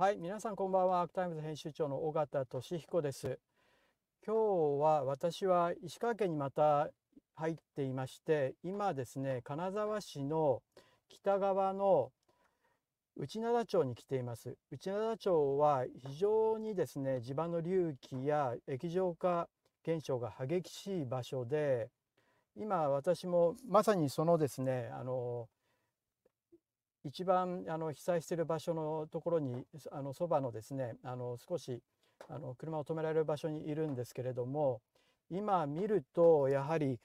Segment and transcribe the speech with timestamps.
[0.00, 1.02] はい、皆さんこんばんは。
[1.02, 3.38] アークタイムズ編集長の尾形聡彦です。
[4.26, 6.88] 今日は私は石川県にまた
[7.34, 10.62] 入っていまして、今ですね、金沢市の
[11.10, 12.12] 北側の
[13.14, 14.56] 内灘町に来ています。
[14.70, 19.50] 内灘町は非常にですね、地盤の隆起や液状化
[19.86, 21.90] 現象が激しい場所で、
[22.56, 25.50] 今私もまさにそのですね、あの
[27.04, 31.80] 一番あの被災している場所のところにあのそばのですねあの少し
[32.28, 34.80] あの車を止められる場所にいるんですけれども
[35.30, 36.98] 今見るとやはり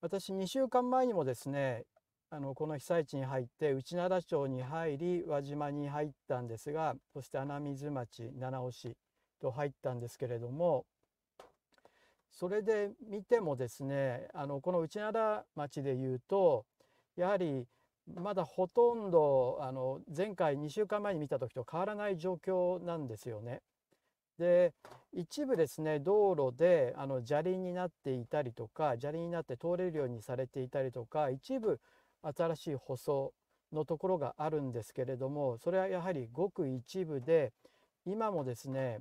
[0.00, 1.84] 私2週間前にもですね
[2.30, 8.96] あのこの被災地に入って内灘町に入り輪島に入ったんですがそして穴水町七尾市
[9.40, 10.84] と入ったんですけれども
[12.30, 16.64] それで見てもですねあのこの内灘町でいうと
[17.16, 17.66] やはり
[18.06, 23.62] まだほとんどあの前回2週間前に見た時と変わらない状況なんですよね。
[24.38, 24.74] で
[25.12, 31.80] 一部ですね道路であの砂利になっていたりとか砂利になって通れるようにされていたりとか一部
[32.22, 33.32] 新しい舗装
[33.72, 37.52] のところがあるんですけれどもそれはやはりごく一部で
[38.04, 39.00] 今もですね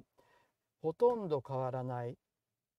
[0.82, 2.16] ほとんど変わらない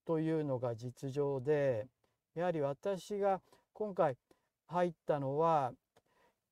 [0.07, 1.87] というのが実情で
[2.35, 3.41] やはり私が
[3.73, 4.17] 今回
[4.67, 5.73] 入ったのは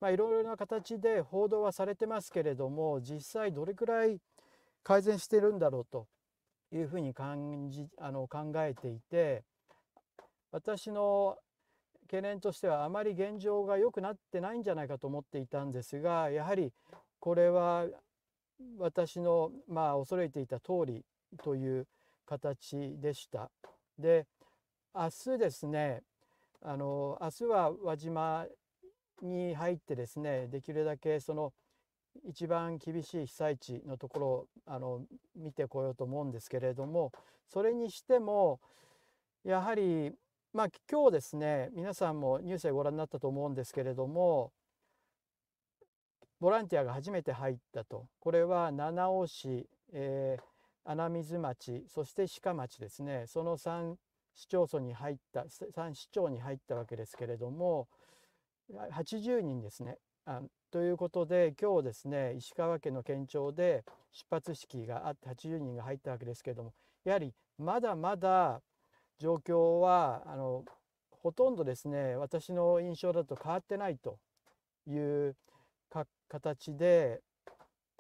[0.03, 4.19] まあ、いろいろな形で報道はされてますけれども実際どれくらい
[4.83, 6.09] 改善してるんだろうと
[6.73, 9.45] いうふうに感じあの考えていて
[10.51, 11.37] 私の
[12.11, 16.73] 懸念としてはあまり現状が良くなってないんじゃないかと思っていたんですがやはり
[17.21, 17.87] これは
[18.79, 21.05] 私のまあ恐れていた通り
[21.45, 21.87] という
[22.27, 23.53] 形でした。
[23.97, 24.27] で
[24.93, 26.03] 明日ですね
[26.61, 28.47] あの明日は輪島
[29.23, 31.53] に入ってですねできるだけその
[32.25, 35.01] 一番厳しい被災地のところをあの
[35.35, 37.13] 見てこようと思うんですけれども
[37.49, 38.61] それにしても
[39.45, 40.13] やはり
[40.53, 44.53] まあ今日ですね皆さんもニュースでご覧になったと思うんですけれども
[46.43, 48.09] ボランティアが初めて入ったと。
[48.19, 50.43] これは七尾市、えー、
[50.91, 53.27] 穴水町そして鹿町ですね。
[53.29, 53.95] その3
[54.35, 57.87] 市町村に入った3市町に入ったわけですけれども
[58.73, 59.99] 80人ですね。
[60.25, 60.41] あ
[60.71, 66.73] ということで今日ですね石川県の県庁で出発式があって80人が入ったわけですけれども
[67.05, 68.63] やはりまだまだ
[69.19, 70.65] 状況はあの
[71.11, 74.19] ほとんどですね私の印象だと変わってないと
[74.87, 75.37] いう
[76.29, 77.21] 形で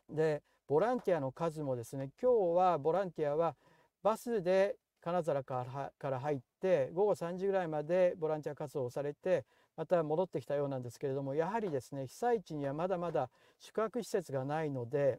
[0.08, 3.56] でボランティアの数もですね今日はボランティアは
[4.02, 5.66] バスで金沢か
[6.02, 9.44] ら入って午後3時ぐらいまでボランティア活動をされて
[9.76, 15.18] また戻ってきたようなんですけれどもやはりですね被災地にはまだまだ宿泊施設がないので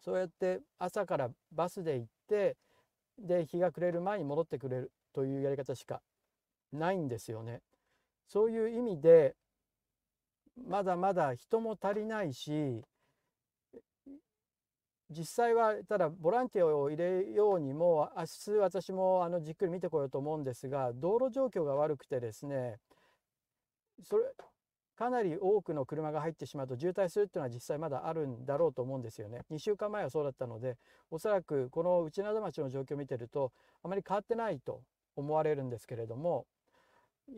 [0.00, 2.56] そうやって朝からバスで行って
[3.18, 6.00] で日が暮れる前に戻ってくれるというやり方しか
[6.72, 7.60] ないんですよね。
[8.28, 9.34] そういう意味で
[10.66, 12.82] まだまだ人も足りないし
[15.10, 18.24] 実際はただボランティアを入れようにも明
[18.54, 22.76] 日私もあのじっくり見てこようと思うんですが道路状況が悪くてですね
[24.02, 24.24] それ
[24.96, 29.42] かなり多くの車が入ってしまうと渋滞するっていうのは実際まだあるんだろうと思うんですよね。
[29.50, 30.76] 2週間前はそうだったので
[31.10, 33.52] おそらくこの内灘町の状況を見てると
[33.84, 34.82] あまり変わってないと
[35.14, 36.46] 思われるんですけれども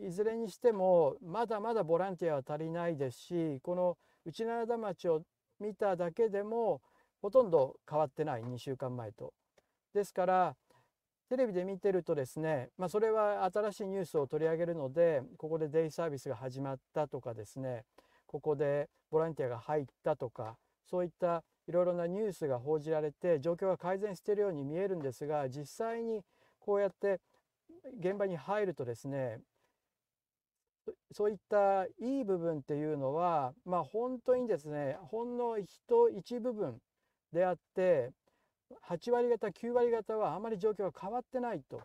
[0.03, 5.21] いずれにしてもまだまだボランティアは足りないですしこの内灘町を
[5.59, 6.81] 見ただけでも
[7.21, 9.33] ほとんど変わってない2週間前と。
[9.93, 10.55] ですから
[11.31, 17.85] テレビで見てるとですね、まあ、それは新しいニュースを取り上げるのでここでデイサービスが始まったとかですね
[18.27, 20.57] ここでボランティアが入ったとか
[20.89, 26.19] そういったいろいろなニュースが報じられて状況が改善しているように見えるんですが実際に
[26.59, 27.21] こうやって
[27.97, 29.39] 現場に入るとですね
[31.13, 36.79] そういったいい部分っていうのはまあ本当にですねほんの人一部分
[37.31, 38.11] であって
[38.87, 41.81] 8割方9割方はあまり状況が変わってないと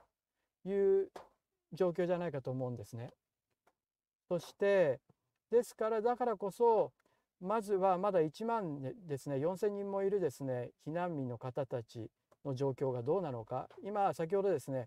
[0.67, 0.73] い
[1.03, 1.11] う
[1.73, 3.11] 状況じゃないかと思うんですね。
[4.29, 5.00] そして
[5.50, 6.93] ですからだからこそ
[7.41, 12.11] まずはまだ1万ですね4,000人もいるですね避難民の方たち
[12.44, 14.87] の状況がどうなのか今先ほどですね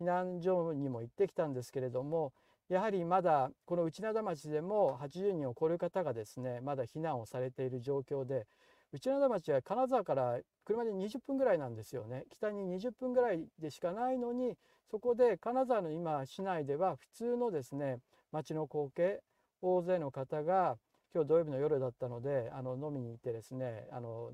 [0.00, 2.32] 避難所にも行ってきたんですけれども
[2.68, 8.46] やはりまだこの内灘町でも80人を超える方がですねまだ避難をされている状況で
[8.92, 12.24] 内灘町は金沢から車で20分ぐらいなんですよね。
[12.30, 14.56] 北に20分ぐらいでしかないのに
[14.90, 17.98] そこで金沢の今市内では普通のですね
[18.32, 19.20] 町の光景
[19.62, 20.76] 大勢の方が
[21.14, 24.32] 今日土曜日の夜だったのであの飲みに行ってですねあの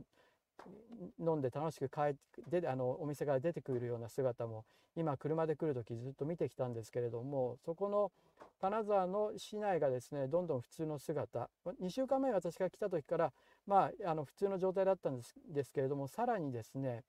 [1.18, 2.14] 飲んで楽しく帰っ
[2.50, 4.64] てあのお店から出てくるような姿も
[4.96, 8.10] 今車で来る時ずっと見てきたんですけれどもそこの
[8.60, 11.50] 金沢の市内がですねどんどん普通の姿
[11.82, 13.32] 2週間前私が来た時から
[13.66, 17.02] まああの普通の状態だったんですですけれどもさらにですね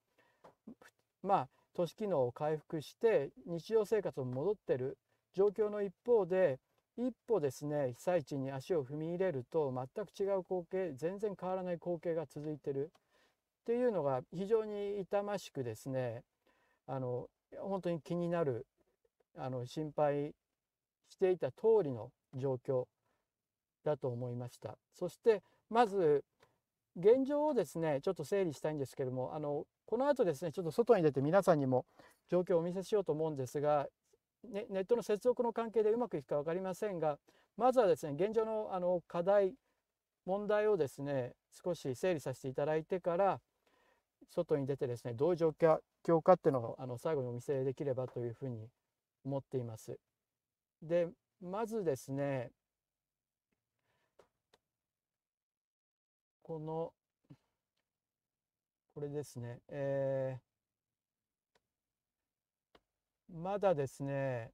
[1.24, 4.98] まあ都市機能を回復して日常生活を戻ってる
[5.34, 6.60] 状況の一方で
[6.98, 12.92] 一歩ですね被災地に足を踏み入れると全く違う光景全然変わらない光景が続いてる
[13.62, 16.24] っていうのが非常に痛ましくですね
[16.88, 17.28] あの
[17.60, 18.66] 本当に気になる
[19.38, 20.34] あの心配
[21.10, 22.86] していた通りの状況
[23.84, 24.78] だと思いました。
[24.94, 26.24] そしてまず
[26.98, 31.86] 現状をですねちょっと整理したいんですけどもあのこの後ですねちょっと外に出て皆さんにも
[32.30, 33.86] 状況をお見せしようと思うんですが、
[34.52, 37.20] ね、ネットの接続の関係でうまくいくか分かりませんが
[37.56, 39.54] まずはですね現状のあの課題
[40.26, 41.34] 問題をですね
[41.64, 43.40] 少し整理させていただいてから
[44.30, 45.50] 外に出てですねどういう状
[46.06, 48.68] 況かっていうのをあの最後にお見せできればというふうに
[49.24, 49.98] 思っています。
[50.82, 51.08] で
[51.42, 52.52] まずですね
[56.48, 56.94] この
[58.96, 64.52] これですね、えー、まだですね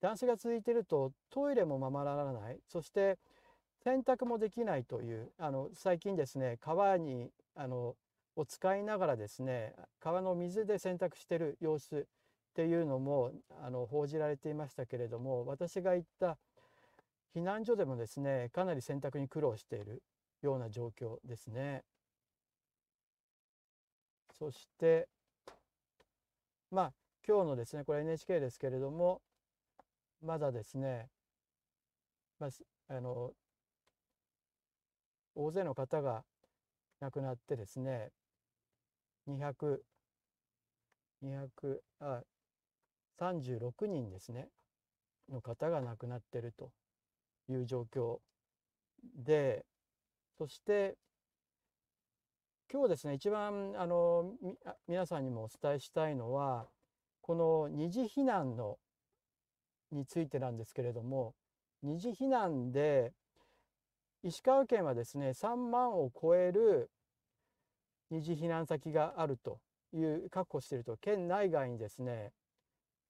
[0.01, 3.18] 断水が続いてるとトイレもままならないそして
[3.83, 7.95] 洗濯もできないというあの最近ですね川にあの
[8.35, 12.07] を使いながらですね川の水で洗濯してる様子
[12.54, 13.32] っていうのも
[13.64, 16.38] あの報じられていましたけれども私が行った
[17.36, 20.04] 避難所でもですねかなり洗濯に苦労している
[20.44, 21.84] ような状況ですね。
[24.38, 25.08] そして
[26.70, 26.94] まあ
[27.28, 29.22] 今日のですねこれ NHK ですけれども
[30.22, 31.10] まだですね、
[32.40, 32.50] まあ、
[32.96, 33.32] あの
[35.34, 36.24] 大勢の方が
[37.00, 38.12] 亡くなってですね
[39.28, 39.80] 200
[41.24, 42.22] 200あ
[43.24, 44.50] 36人ですね
[45.31, 46.71] の方が亡くなってると
[47.50, 48.18] いう状況
[49.16, 49.66] で
[50.38, 50.95] そして
[52.71, 54.31] 今日ですね一番あの
[54.88, 56.68] 皆さんにもお伝えしたいのは
[57.21, 58.78] この二次避難の
[59.92, 61.36] についてなんですけれども
[61.83, 63.14] 二次避難で
[64.24, 66.90] 石川県はですね3万を超える
[68.09, 69.59] 二次避難先があると
[69.94, 72.31] いう確保していると県内外にですね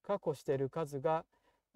[0.06, 1.26] 確保している数が、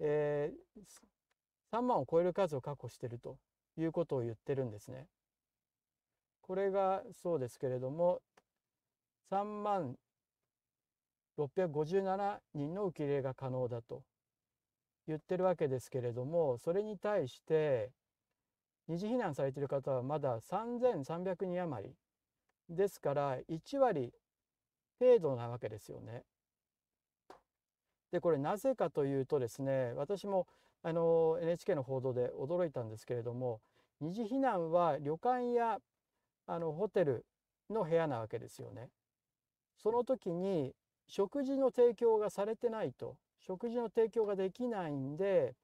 [0.00, 3.38] えー、3万を超える数を確保していると
[3.76, 5.06] いうことを言ってるんですね。
[6.42, 8.22] これがそうですけれども
[9.30, 9.96] 3万
[11.38, 14.02] 657人の受け入れが可能だと
[15.06, 17.90] 言ってるわけですけれどもそれに対して
[18.88, 21.94] 二次避難されている方はまだ3300人余り
[22.68, 24.12] ですから1割
[24.98, 26.24] 程度なわけですよね。
[28.12, 30.46] でこれなぜかというとですね私も
[30.82, 33.60] あの NHK の報道で驚いたんですけれども
[34.00, 35.78] 二次避難は旅館や
[36.46, 37.26] あのホテル
[37.68, 38.88] の部屋なわけですよね。
[39.76, 40.74] その時に
[41.06, 45.54] 食事の提供がされてないと食事の提供ができないんで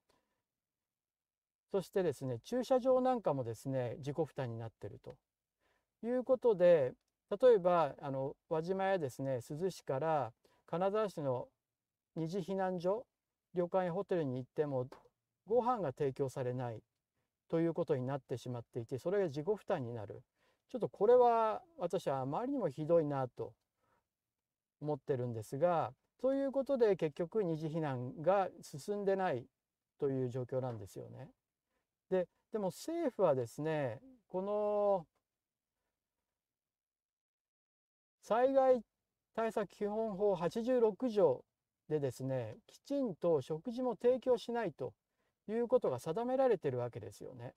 [1.71, 5.17] そしてですね駐車場なんかもですね自己負担になってると
[6.03, 6.93] いうことで
[7.29, 10.31] 例えばあの輪島やですね珠洲市から
[10.67, 11.47] 金沢市の
[12.15, 13.05] 二次避難所
[13.53, 14.87] 旅館やホテルに行っても
[15.47, 16.81] ご飯が提供されない
[17.49, 20.23] ということになってしまっていてそれが自己負担になる
[20.71, 23.53] ちょっとこれは私はあまりにもひどいなと
[24.81, 29.45] 思ってるんですがそういうことで結局二次避難が進んでない
[29.99, 31.29] という状況なんですよね。
[32.09, 35.05] ででも政府はですねこの
[38.21, 38.81] 災害
[39.35, 41.43] 対策基本法86条
[41.89, 44.93] でですねきちんと食事も提供しないと
[45.47, 47.53] いうことが定められてるわけですよね。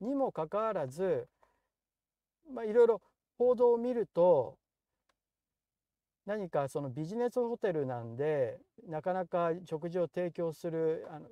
[0.00, 1.28] にもかかわらず、
[2.52, 3.00] まあ、いろいろ
[3.38, 4.56] 報道を見ると
[6.26, 8.58] 何かそのビジネスホテルなんで
[8.88, 11.26] なかなか食事を提供するあの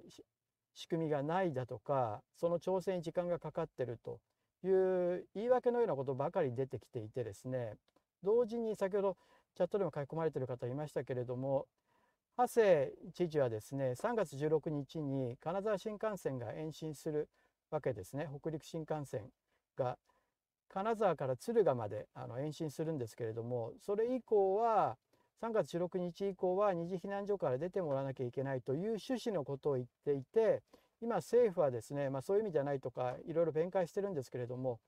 [0.75, 4.21] 仕組みがないだとかその調整に時間がかかってると
[4.65, 7.75] いう言い訳のようなことばかり出てきていてですね
[8.23, 9.17] 同時に先ほど
[9.57, 11.67] チャットでも書き込まれている方いましたけれども
[12.37, 17.29] 長谷知事はですね3月16日に金沢新幹線が延伸する
[17.71, 18.29] わけですね。
[18.41, 19.31] 北陸新幹線
[19.77, 19.97] が
[20.69, 24.97] 金沢から敦賀まであの延伸するんですけれどもそれ以降は
[25.43, 30.63] 3月16日以降は二次避難所から出てもらわなきゃいけないという趣旨のことを言っていて
[31.01, 34.79] 今政府はですね、まあ、そういう意味じゃないとかいろいろ弁解してるんですけれども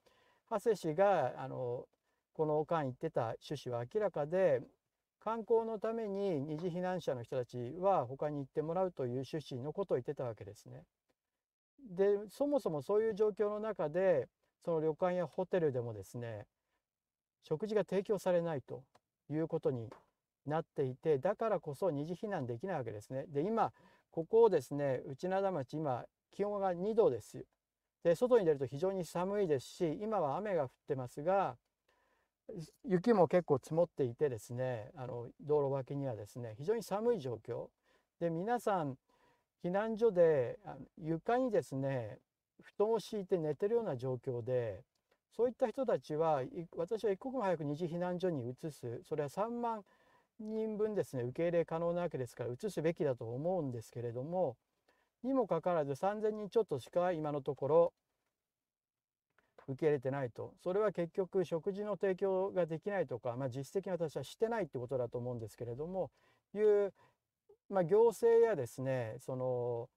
[0.50, 1.86] 長谷氏があの
[2.34, 4.62] この間言ってた趣旨は明らかで
[5.20, 10.82] 観光のために二次避難者の人たちは他に行ってもらうという趣旨のことを言ってたわけですね。
[11.78, 14.28] でそもそもそういう状況の中で
[14.64, 16.46] その旅館やホテルでもですね
[17.42, 18.84] 食事が提供されないと
[19.30, 19.88] いうことに
[20.46, 23.26] なっていてだからこそ二次避難できないわけですね。
[23.28, 23.72] で今
[24.10, 27.44] ここをですね内灘町今気温が2度です。
[28.02, 31.56] で外に出ると非常に寒いですし今は雨が降ってますが
[32.84, 37.66] 雪も結構積もっていてですねあの道路脇にはですね非常に寒い状況。
[38.20, 38.96] で皆さん
[39.64, 40.58] 避難所で
[40.96, 42.18] 床にですね
[42.62, 44.84] 布団を敷いて寝てるような状況で
[45.30, 46.42] そういった人たちは
[46.76, 49.00] 私は一刻も早く二次避難所に移す。
[49.04, 49.82] それは3万
[50.38, 54.56] 人分ですね受け入れ可能なわけですから移すべきだと思うんですけれども
[55.22, 57.92] にもかかわらず3,000人ちょっとしか今のところ
[59.68, 60.54] 受け入れてないと。
[60.62, 66.10] それは結局食事の提供ができないとか、まあ、実質的に私はしてないってことだと思うんですけれども
[66.54, 66.92] いう、
[67.70, 69.88] まあ、行政やですねその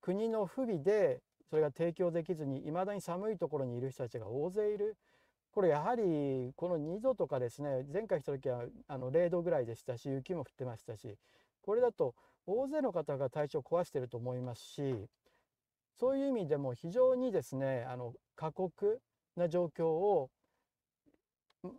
[0.00, 4.96] 国の不備でそれが提供できずにいまだに寒いところにいる人たちが大勢いる。
[5.52, 11.16] これやはりこの2度とかですね前回来た時はあの0度ぐらいでしたし雪も降ってましたし
[11.62, 12.14] これだと
[12.46, 15.08] 大勢の方が体調を壊してると思いますし
[15.98, 19.00] そういう意味でも非常にですねあの過酷
[19.36, 20.30] な状況を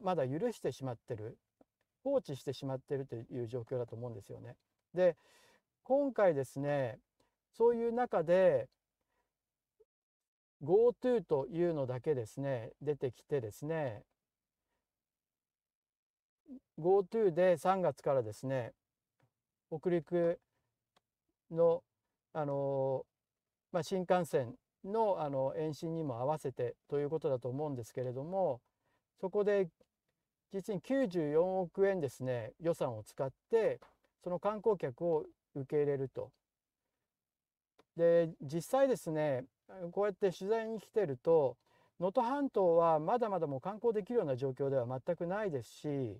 [0.02, 1.38] まだ許してしまってる
[2.04, 4.56] 放置してしまってるという状況だと思うんですよね。
[4.94, 5.16] で
[5.84, 7.00] 今回ですね
[7.54, 8.68] そういう中で
[10.64, 14.04] GoTo というのだけですね出てきてですね
[16.80, 18.74] GoTo で3月からですね
[19.70, 20.40] 北陸
[21.52, 21.84] の
[22.34, 23.06] あの
[23.72, 28.62] まあ、新幹線のあの延伸にも合わせてということだと思うんですけれども
[29.20, 29.68] そこで
[30.54, 33.80] 実に94億円ですね予算を使って
[34.24, 36.32] その観光客を受け入れると。
[37.96, 39.46] で実際ですね
[39.92, 41.58] こうやって取材に来てると
[42.00, 46.20] 能登半島はまだまだもう観光できるような状況では全くないですし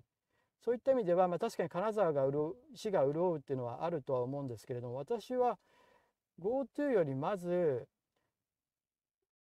[0.64, 5.56] そういった意味では、まあ、確かに金沢が潤う市が潤うっていうのはあるとは思うんですけれども私は
[6.40, 7.86] GoTo よりまず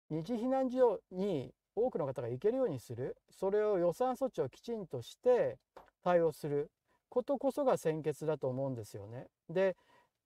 [0.10, 3.18] 二次避難所に多くの方が行けるようにする。
[3.30, 5.58] それを予算措置をきちんとして
[6.04, 6.72] 対応する。
[7.10, 9.27] ことこそが先決だと思うんですよね。
[9.50, 9.75] で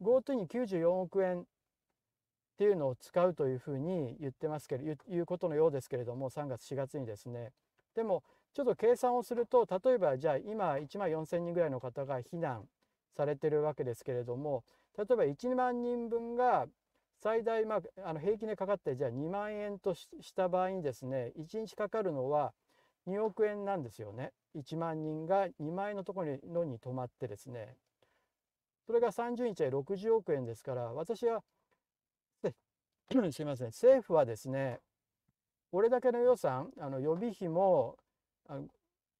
[0.01, 1.43] GoTo に94億円っ
[2.57, 7.51] ていうのを使うというふうに言ってますけどいうことのようですけれども3月4月にですね。
[7.95, 8.23] でも
[8.53, 12.67] ちょっと計算をすると例えばじゃあ今1万4,000人ぐらいの方が避難
[13.15, 14.63] されてるわけですけれども
[14.97, 16.67] 例えば1万人分が
[17.21, 22.53] 最大、まあ、あの平均でかかってじゃあ2万円とした場合にですね1日かかるのは
[23.07, 24.31] 2億円なんですよね。
[24.55, 27.75] 1万人が2万円のところにのに泊まってですね。
[28.85, 31.43] それが30日で60億円ですから私は
[33.31, 33.67] すいません。
[33.67, 34.79] 政府はですね
[35.71, 37.97] これだけの予算あの予備費も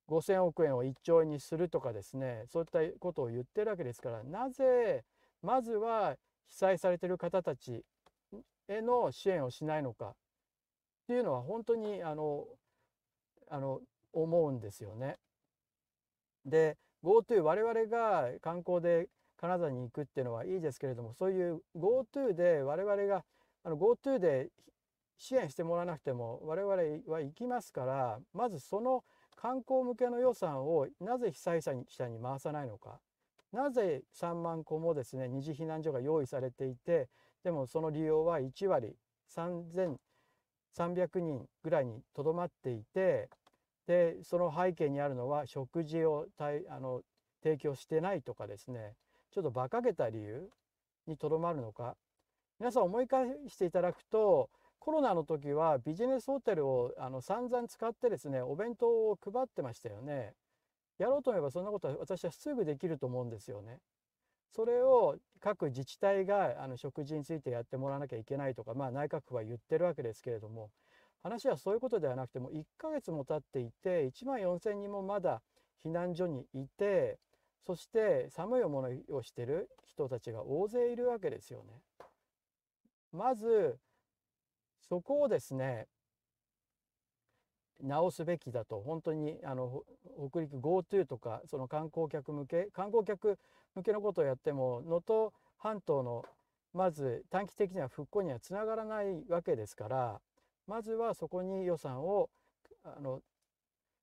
[0.10, 5.06] 5,000億円を1兆円にするとかですねそういったことを言ってるわけですからなぜ
[5.42, 6.16] まずは
[6.48, 7.84] 被災されてる方たち
[8.68, 10.14] への支援をしないのかっ
[11.08, 12.46] ていうのは本当にあの
[13.50, 13.82] あの
[14.14, 15.18] 思うんですよね。
[16.46, 19.08] で GoTo 我々が観光で
[19.38, 23.24] 金沢に行くっていうのはいいですけれどもそういう GoTo で我々が
[23.66, 24.50] GoTo で
[25.18, 26.74] 支援してもらわなくても我々
[27.08, 29.04] は行きますからまずその
[29.36, 31.86] 観光向けの予算をなぜ被災者に
[32.22, 33.00] 回さないのか
[33.52, 37.10] なぜ3万個もですね二次避難所が用意されていて
[37.44, 38.96] でもその利用は1割
[39.36, 39.98] 3300
[41.20, 43.30] 人ぐらいにとどまっていて
[43.88, 47.02] でその背景にあるのは食事をあの
[47.44, 48.94] 提供してないとかですね
[49.32, 50.50] ちょっと馬鹿げた理由
[51.08, 51.96] にとどまるのか
[52.60, 60.34] 皆さん思い返していただくとコロナの時はビジネスホテルをあの散々使ってですねお弁当を配ってましたよね。
[61.02, 63.80] やろうと思えばそんなことは私はすぐできると思うんですよね。
[64.52, 70.70] それを各自治体があの食事についてやってもらわなきゃいけないとか、まあ、内閣府は言ってるわけですけれども
[71.24, 75.42] 話はそういうことではなくても1ヶ月も経っていて1万4,000人もまだ
[75.86, 77.18] 避難所にいて
[77.66, 81.82] そして寒い思いをしてる人たちが大勢いるわけですよね。
[83.14, 83.78] まず
[84.82, 85.88] そこをですね
[87.84, 89.84] 直すべきだと本当にあの
[90.30, 93.38] 北陸 GoTo とかその観光客向け観光客
[93.76, 96.24] 向けのことをやっても能登半島の
[96.74, 100.22] まず短期的には復興にはつながらないわけですから
[100.68, 102.30] まずはそこに予算を
[102.84, 103.22] あの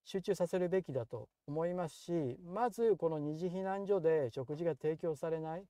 [0.04, 2.12] 集中させるべきだと思いますし
[2.46, 5.64] まずこの二次避難所で食事が提供されないっ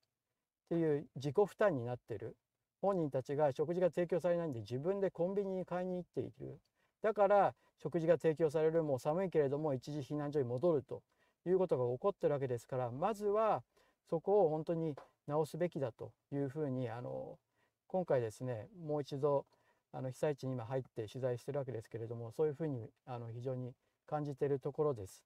[0.69, 2.37] ていう自己負担になってる。
[2.81, 6.61] 本人たちが食事が提供されないんで自分でコンビニに買いに行っている。
[7.03, 11.03] だから食事が提供されるもう寒いけれども一時避難所に戻ると
[11.47, 13.63] いうことが起こってるわけですからまずは
[14.09, 14.95] そこを本当に
[15.27, 17.39] 直すべきだというふうにあの
[17.87, 19.47] 今回ですねもう一度
[19.93, 23.73] あの被災地に今入って取材してるわけですけれどもそういうふうにあの非常に
[24.07, 25.25] 感じているところです。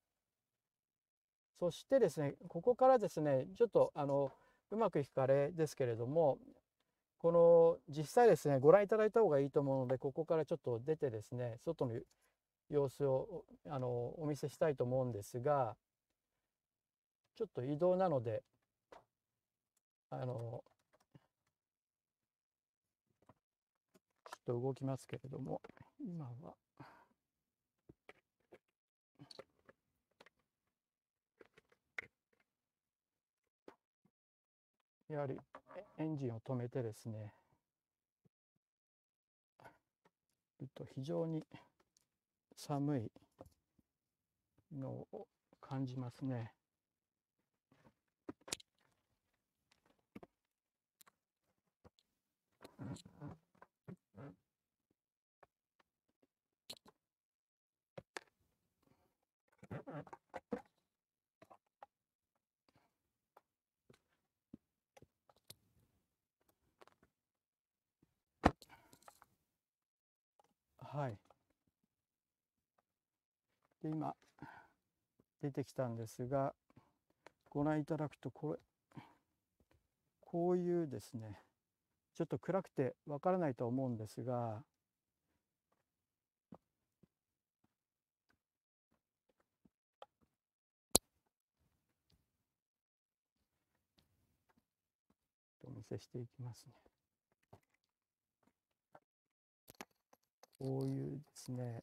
[1.59, 4.33] そしてですねここからですねちょっとあの
[4.71, 6.39] うまくいくかれですけれども
[7.19, 11.95] この実際ですねご覧いただいた方がいいと思うのでここからちょっと出てですね外の
[12.73, 15.77] 様子をあのお見せしたいと思うんですが
[17.37, 18.43] ちょっと移動なので
[20.11, 20.65] あの
[24.25, 25.61] ちょっと動きますけれども
[26.01, 26.55] 今は。
[35.09, 35.39] やはり
[35.99, 37.35] エンジンを止めてですね
[40.75, 41.45] と非常に
[42.65, 43.11] 寒い
[44.73, 45.27] のを
[45.61, 46.53] 感じますね。
[70.79, 71.32] はい。
[73.83, 74.15] で今
[75.43, 76.55] 出てきたんですが
[77.51, 78.59] ご覧いただくとこれ
[80.21, 81.41] こういうですね
[82.17, 84.63] ちょっと暗くてわからないと思うんですが
[95.65, 96.73] お見せしていきますね。
[100.59, 101.83] こういうですね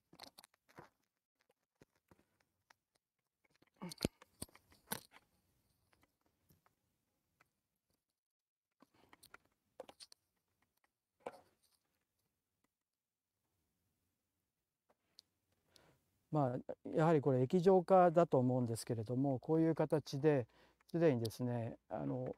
[16.31, 20.45] まあ、やはりこれ液状化だと思うんですけれどもこういう形で
[20.91, 22.35] すでにですねあの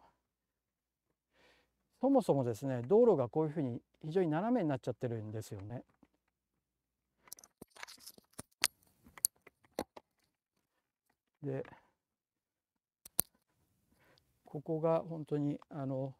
[1.99, 5.83] そもそもですね道路がこういうふうに非常に斜めになっちゃってるんですよね。
[11.43, 11.65] で
[14.45, 16.13] ここが本当にあの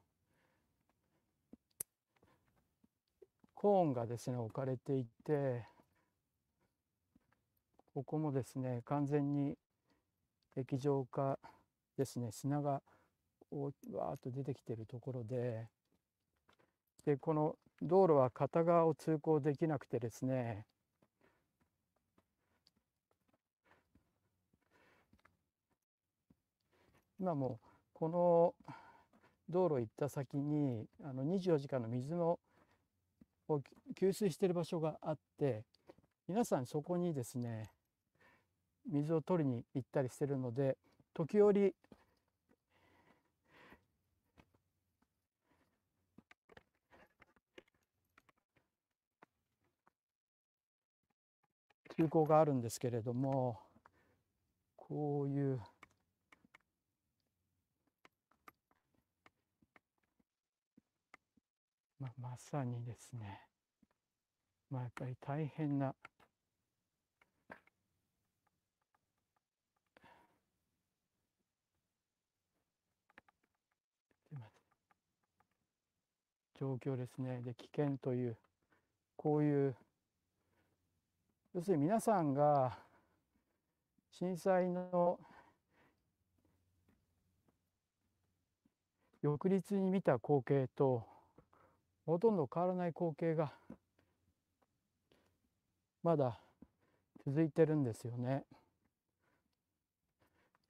[3.54, 5.66] コーンがですね置かれていて
[7.94, 9.58] ここもですね完全に
[10.56, 11.38] 液状化
[11.98, 15.68] ですね砂がわーっと出てきているところで
[17.06, 20.66] でこの道路は片側を通行できなくてですね
[27.22, 27.60] 今も
[27.94, 28.74] この
[29.48, 32.40] 道路行った先にあの24時間の水の
[33.48, 33.62] を
[33.96, 35.64] 給水している場所があって
[36.28, 37.70] 皆さんそこにですね
[38.92, 40.80] 水を取りに行ったりしてるので
[41.14, 41.76] 時折
[51.96, 53.60] 通行があるんですけれども
[54.76, 55.60] こういう
[62.02, 63.42] まあ、まさにですね、
[64.72, 65.94] まあ、やっぱり大変な
[76.60, 77.42] 状況ですね。
[77.44, 78.38] で危険という
[79.16, 79.76] こういう
[81.54, 82.80] 要するに皆さんが
[84.12, 85.20] 震災の
[89.22, 91.11] 翌日に見た光景と
[92.06, 93.54] ほとんど変わらない光景が
[96.04, 96.40] まだ
[97.26, 98.44] 続いてるんですよね。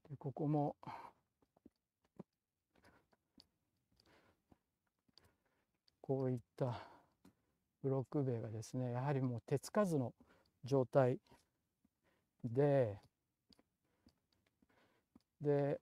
[0.09, 0.75] でここも
[6.01, 6.81] こういった
[7.81, 10.13] ブロック塀がですねやはりもう手つかずの
[10.65, 11.17] 状態
[12.43, 12.97] で
[15.39, 15.79] で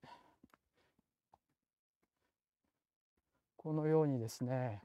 [3.58, 4.82] このようにですね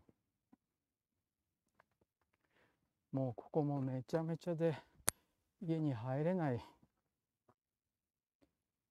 [3.15, 4.77] もうここもめちゃめちゃで
[5.63, 6.59] 家に入れない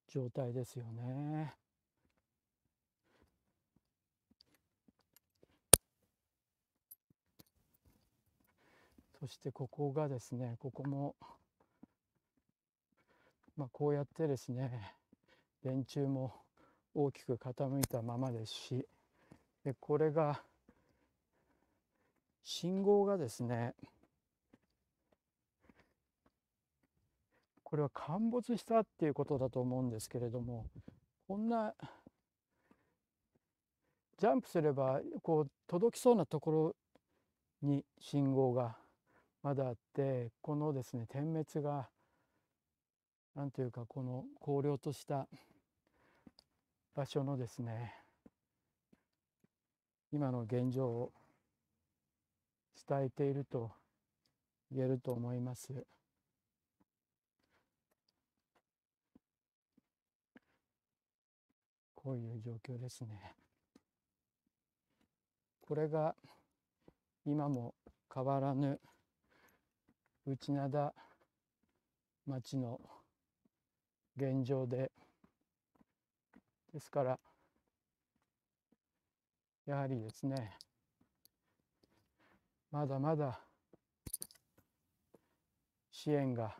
[0.08, 1.54] 状態ですよね。
[9.20, 11.16] そしてここがですねここも、
[13.58, 14.94] まあ、こうやってですね
[15.66, 16.34] 電柱も
[16.96, 18.88] 大きく傾いたままですし
[19.66, 20.42] でこれが
[22.42, 23.74] 信号がですね
[27.74, 30.68] これは陥没したっていうことだと思うんですけれども
[31.28, 31.74] こんな
[34.20, 36.76] ジャンプすればこう届きそうなとこ
[37.64, 38.78] ろに信号が
[39.42, 41.90] まだあってこのですね点滅が
[43.36, 45.28] 何というかこの荒涼とした
[46.96, 47.96] 場所のですね
[50.12, 51.12] 今の現状を
[52.88, 53.72] 伝えていると
[54.72, 55.74] 言えると思います。
[62.04, 63.34] こういう状況ですね。
[65.62, 66.14] これが
[67.26, 67.74] 今も
[68.14, 68.82] 変わらぬ
[70.26, 70.94] 内灘
[72.28, 72.82] 町の
[74.18, 74.92] 現状で
[76.74, 77.20] ですから
[79.66, 80.58] やはりですね
[82.72, 83.40] まだまだ
[85.92, 86.54] 支援が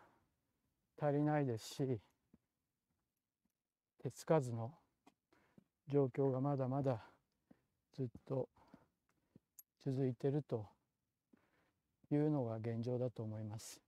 [1.02, 2.00] 足りないですし
[4.02, 4.72] 手つかずの
[5.88, 7.04] 状況がまだまだ
[7.96, 8.50] ずっと
[9.86, 10.66] 続いていると
[12.12, 13.82] いうのが現状だと思います。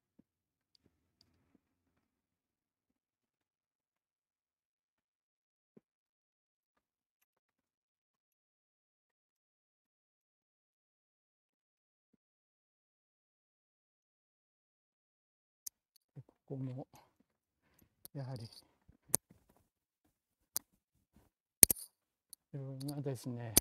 [16.15, 16.87] ここも
[18.13, 18.47] やはり
[22.55, 23.53] いろんなですね。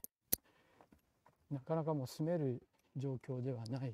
[1.51, 2.63] なかなかもう住める
[2.97, 3.93] 状況ではない。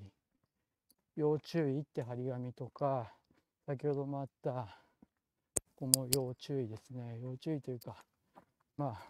[1.17, 3.11] 要注意って張り紙とか
[3.67, 4.77] 先ほどもあった
[5.75, 7.19] この要注意ですね。
[7.23, 7.97] 要注意というか
[8.77, 9.03] まあ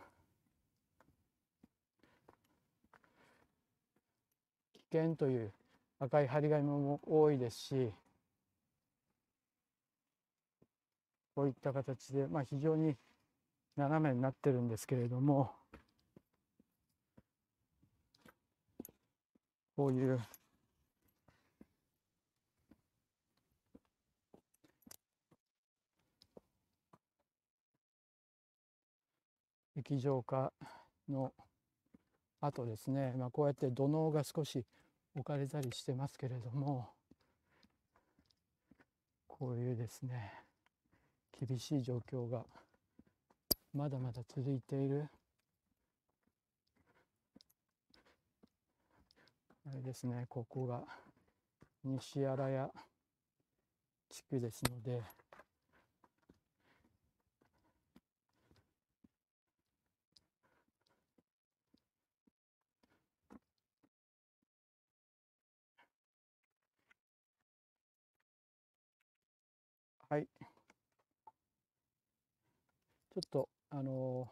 [4.92, 5.52] 危険という
[5.98, 7.92] 赤い張り紙も多いですし
[11.34, 12.96] こういった形で、まあ、非常に
[13.76, 15.50] 斜めになってるんですけれども
[19.80, 20.20] こういう。
[29.74, 30.52] 液状化
[31.08, 31.32] の
[32.42, 34.66] 後ですね、まあ、こうやって土のうが少し
[35.14, 36.90] 置かれたりしてますけれども
[39.26, 40.34] こういうですね
[41.48, 42.44] 厳しい状況が
[43.72, 45.08] まだまだ続いている
[49.70, 50.26] あれですね。
[50.28, 50.84] ここが
[51.84, 52.68] 西新谷
[54.10, 55.02] 地区ですので。
[70.08, 70.26] はい。
[73.10, 74.28] ちょっと、あの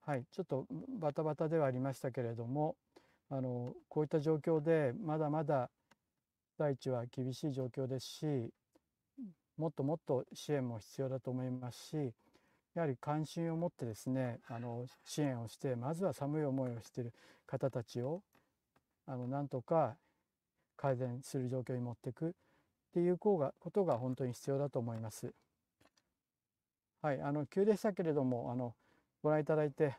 [0.00, 0.66] はい、ちょっと
[0.98, 2.76] バタバタではありましたけれども、
[3.30, 5.70] あのこういった状況でまだまだ
[6.58, 8.26] 大地は厳しい状況ですし、
[9.58, 12.14] もっともっと支援も必要だと思いますし
[12.74, 17.12] やはり関心を持ってですねあの支援をしてまずは寒い思いをしている
[17.46, 18.22] 方たちを
[19.06, 19.96] あのなんとか
[20.76, 22.32] 改善する状況に持っていくっ
[22.94, 25.34] ていうことが本当に必要だと思います。
[27.02, 28.74] はい、あの急でしたけれどもあの
[29.22, 29.96] ご覧いただいて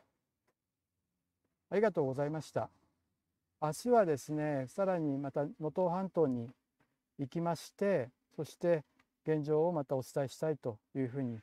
[1.70, 2.70] ありがとうございました。
[3.62, 6.48] 明日はですねさらにまた能登半島に
[7.18, 8.84] 行きましてそして
[9.26, 11.38] 現状をまたお伝えしたいというふうに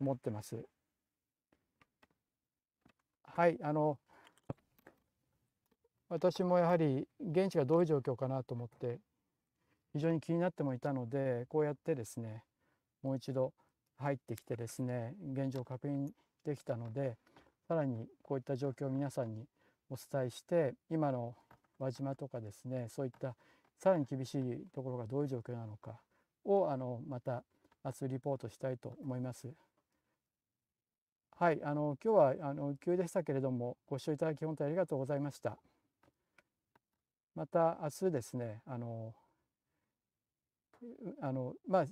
[0.00, 0.64] 思ってます。
[3.24, 3.98] はいあの
[6.08, 8.98] 私もやはり現地がどういう状況かなと思って
[9.92, 12.42] 非常に気になってもいたのでこうやってですね
[13.02, 13.52] もう一度
[13.98, 16.08] 入ってきてですね現状を確認
[16.46, 17.18] できたので
[17.68, 19.44] さらにこういった状況を皆さんに
[19.90, 21.34] お伝えして今の
[21.78, 23.34] 輪島とかですねそういった
[23.78, 26.00] さらに厳しいところがどういう状況なのか
[26.44, 27.44] をあのまた
[27.84, 29.48] 明日リポートしたいと思います。
[31.36, 35.56] はい、あの今日はあの急でしたけれどもご視聴いただき本当にありがとうございました。
[37.36, 39.14] また明日ですねあの
[41.22, 41.84] あのまあ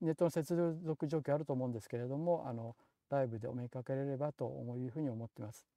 [0.00, 2.74] ネットの接続状況あると思うんですけれどもあの
[3.10, 4.46] ライブでお目にかけれればと
[4.78, 5.75] いうふうに思っています。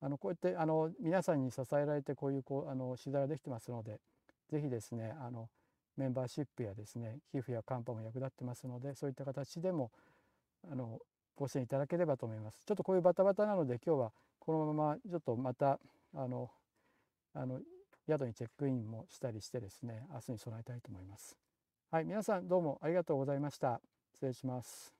[0.00, 4.00] あのこうやってあの皆さんに支えられてこういうこうあの取材ができてますので
[4.50, 5.48] 是非ですねあの
[5.96, 9.90] メンバーシップやですね寄付やカンパも役立ってますのでそういった形でも
[10.70, 10.98] あの
[11.36, 12.64] ご支援いただければと思います。
[12.66, 15.78] ちょっとこういうバタバタなので今日はこのままちょっとまた
[16.14, 16.50] あの
[17.34, 17.60] あの
[18.06, 21.36] 宿にチェックインもしたりしてですね明日に備えたいと思います。
[21.90, 23.80] はい皆さんどうもありがとうございました。
[24.14, 24.99] 失礼します。